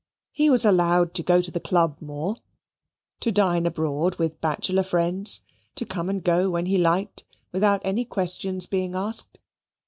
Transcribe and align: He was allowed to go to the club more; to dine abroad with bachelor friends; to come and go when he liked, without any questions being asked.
He 0.31 0.49
was 0.49 0.65
allowed 0.65 1.13
to 1.13 1.21
go 1.21 1.41
to 1.41 1.51
the 1.51 1.59
club 1.59 1.97
more; 2.01 2.37
to 3.19 3.31
dine 3.31 3.67
abroad 3.67 4.15
with 4.15 4.41
bachelor 4.41 4.81
friends; 4.81 5.41
to 5.75 5.85
come 5.85 6.09
and 6.09 6.23
go 6.23 6.49
when 6.49 6.65
he 6.65 6.79
liked, 6.79 7.23
without 7.51 7.81
any 7.85 8.03
questions 8.03 8.65
being 8.65 8.95
asked. 8.95 9.37